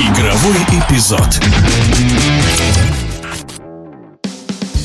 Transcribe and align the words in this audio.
Игровой 0.00 0.56
эпизод. 0.72 1.40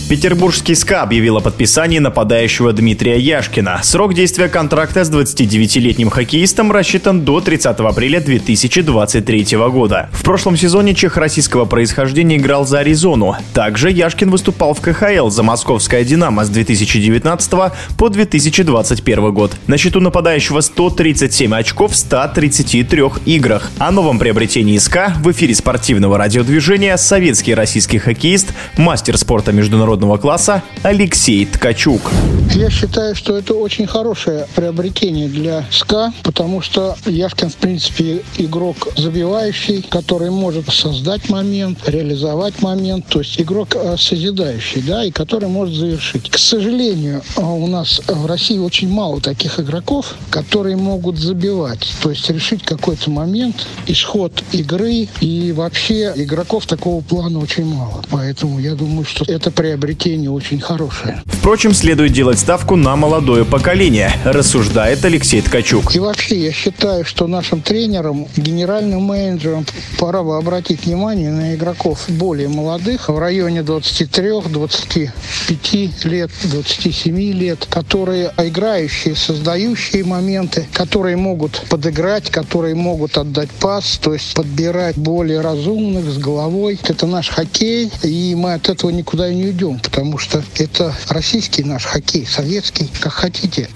Петербургский 0.08 0.76
СКА 0.76 1.02
объявил 1.02 1.38
о 1.38 1.42
подписании 1.42 1.98
нападающего 1.98 2.72
Дмитрия 2.74 3.20
Яшкина. 3.20 3.80
Срок 3.82 4.14
действия 4.14 4.50
контракта 4.50 5.04
с 5.04 5.10
29-летним 5.10 6.12
хоккеистом 6.12 6.72
рассчитан 6.72 7.22
до 7.22 7.42
30 7.42 7.80
апреля 7.80 8.20
2023 8.20 9.58
года. 9.72 10.10
В 10.12 10.22
прошлом 10.22 10.58
сезоне 10.58 10.94
чех 10.94 11.18
российского 11.18 11.66
происхождения 11.66 12.38
играл 12.38 12.68
за 12.68 12.80
Аризону. 12.80 13.36
Также 13.56 13.90
Яшкин 13.90 14.30
выступал 14.30 14.76
в 14.76 14.82
КХЛ 14.82 15.30
за 15.30 15.42
московское 15.42 16.04
«Динамо» 16.04 16.46
с 16.46 16.50
2019 16.50 17.52
по 17.98 18.10
2021 18.10 19.34
год. 19.34 19.54
На 19.66 19.80
счету 19.80 20.02
нападающего 20.02 20.62
137 20.62 21.52
очков 21.56 21.94
в 21.94 21.96
133 21.96 23.02
играх. 23.26 23.72
О 23.80 23.90
новом 23.90 24.20
приобретении 24.20 24.78
СКА 24.78 25.16
в 25.18 25.32
эфире 25.32 25.56
спортивного 25.56 26.20
радиодвижения 26.20 26.96
советский 26.98 27.56
российский 27.56 27.98
хоккеист, 27.98 28.54
мастер 28.78 29.18
спорта 29.18 29.52
международного 29.52 29.95
международного 29.96 30.18
класса 30.18 30.64
Алексей 30.84 31.46
Ткачук. 31.46 32.12
Я 32.54 32.70
считаю, 32.70 33.16
что 33.16 33.36
это 33.38 33.54
очень 33.54 33.88
хорошее 33.88 34.48
приобретение 34.56 35.28
для 35.28 35.66
СКА, 35.72 36.14
потому 36.24 36.62
что 36.62 36.96
Яшкин, 37.06 37.50
в 37.50 37.56
принципе, 37.56 38.24
игрок 38.38 38.88
забивающий, 38.96 39.82
который 39.82 40.32
может 40.32 40.70
создать 40.72 41.30
момент, 41.30 41.80
реализовать 41.88 42.62
момент, 42.62 43.08
то 43.08 43.20
есть 43.20 43.42
игрок 43.42 43.70
э, 43.76 43.96
созидающий, 43.98 44.82
да, 44.82 45.04
и 45.04 45.12
который 45.12 45.50
может 45.50 45.76
завершить. 45.76 46.30
К 46.30 46.38
сожалению, 46.38 47.24
э, 47.36 47.42
у 47.42 47.68
нас 47.68 48.02
в 48.08 48.26
России 48.26 48.58
очень 48.58 48.90
мало 48.90 49.20
таких 49.20 49.60
игроков, 49.60 50.16
которые 50.30 50.78
могут 50.78 51.18
забивать, 51.18 51.88
то 52.02 52.10
есть 52.10 52.30
решить 52.30 52.64
какой-то 52.64 53.10
момент, 53.10 53.68
исход 53.88 54.32
игры, 54.54 55.08
и 55.20 55.52
вообще 55.52 56.14
игроков 56.16 56.68
такого 56.68 57.02
плана 57.02 57.40
очень 57.40 57.66
мало. 57.66 58.04
Поэтому 58.10 58.60
я 58.60 58.76
думаю, 58.76 59.06
что 59.06 59.26
это 59.26 59.52
приобретение 59.52 59.85
приобретение 59.86 60.32
очень 60.32 60.60
хорошее. 60.60 61.22
Впрочем, 61.46 61.76
следует 61.76 62.12
делать 62.12 62.40
ставку 62.40 62.76
на 62.76 62.96
молодое 62.96 63.46
поколение, 63.46 64.12
рассуждает 64.26 65.06
Алексей 65.06 65.42
Ткачук. 65.42 65.96
И 65.96 66.00
вообще, 66.00 66.44
я 66.44 66.52
считаю, 66.52 67.06
что 67.06 67.28
нашим 67.28 67.62
тренерам, 67.62 68.28
генеральным 68.36 69.04
менеджерам 69.04 69.64
пора 70.00 70.24
бы 70.24 70.38
обратить 70.38 70.88
внимание 70.88 71.30
на 71.30 71.54
игроков 71.54 72.06
более 72.08 72.48
молодых, 72.48 73.10
в 73.10 73.20
районе 73.20 73.60
23-25 73.60 76.08
лет, 76.08 76.32
27 76.46 77.16
лет, 77.34 77.68
которые 77.70 78.32
играющие, 78.40 79.16
создающие 79.16 80.04
моменты, 80.04 80.66
которые 80.74 81.16
могут 81.16 81.62
подыграть, 81.70 82.32
которые 82.32 82.74
могут 82.74 83.20
отдать 83.20 83.52
пас, 83.52 84.00
то 84.02 84.14
есть 84.14 84.34
подбирать 84.34 84.98
более 84.98 85.42
разумных 85.42 86.06
с 86.06 86.18
головой. 86.18 86.80
Это 86.88 87.06
наш 87.06 87.30
хоккей, 87.30 87.92
и 88.02 88.34
мы 88.34 88.56
от 88.56 88.68
этого 88.68 88.90
никуда 88.90 89.32
не 89.32 89.46
уйдем 89.46 89.80
потому 89.80 90.18
что 90.18 90.44
это 90.58 90.92
российский 91.36 91.64
наш 91.66 91.84
хоккей, 91.84 92.26
советский, 92.26 92.90
как 93.02 93.12
хотите. 93.12 93.68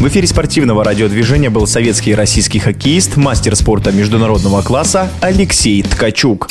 В 0.00 0.08
эфире 0.08 0.26
спортивного 0.26 0.82
радиодвижения 0.82 1.48
был 1.48 1.68
советский 1.68 2.10
и 2.10 2.14
российский 2.14 2.58
хоккеист, 2.58 3.16
мастер 3.16 3.54
спорта 3.54 3.92
международного 3.92 4.60
класса 4.60 5.08
Алексей 5.20 5.84
Ткачук. 5.84 6.48